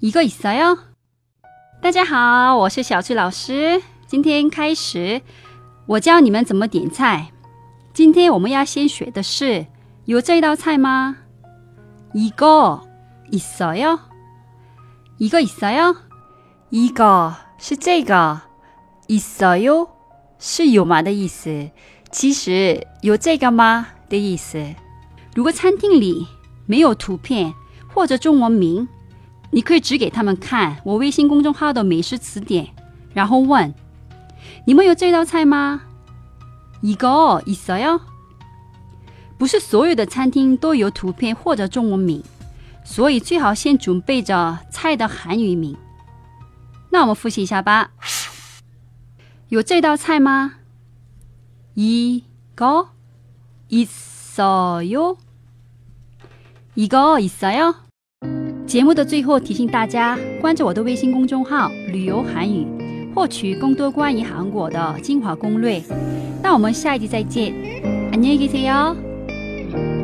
[0.00, 0.77] 一个있어요？
[1.81, 3.81] 大家好，我是小翠老师。
[4.07, 5.21] 今天开始，
[5.85, 7.31] 我教你们怎么点菜。
[7.93, 9.65] 今天我们要先学的是
[10.05, 11.17] 有这道菜吗？
[12.13, 12.81] 一个
[13.31, 13.99] 있어 요？
[15.17, 15.95] 一个있어 요？
[16.69, 18.41] 一个是这个，
[19.07, 19.89] 있어요
[20.39, 21.69] 是有吗的意思。
[22.11, 24.73] 其实有这个吗的意思。
[25.33, 26.27] 如果餐厅里
[26.65, 27.53] 没有图片
[27.93, 28.87] 或者中文名，
[29.51, 32.67] 你可以指给他们看我微信公众号的美食词典，
[33.13, 33.73] 然后问：
[34.65, 35.83] 你们有这道菜吗？
[36.81, 38.01] 一个意思哟。
[39.37, 42.23] 不是所有的餐厅都有图片或者中文名，
[42.83, 45.75] 所以最好先准备着菜的韩语名。
[46.89, 47.91] 那我们复习一下吧。
[49.49, 50.53] 有这道菜吗？
[51.73, 52.23] 一
[52.55, 52.89] 个
[53.67, 54.41] 意思
[54.87, 55.17] 哟。
[56.73, 57.75] 一个意思哟。
[58.70, 62.66] 节目的最后提醒大家关注我的微信公众号“旅游韩语”，
[63.14, 65.80] 获取更多关于韩国的精华攻略。
[66.42, 67.52] 那我们下一集再见，
[68.12, 69.99] 안녕히계세 요。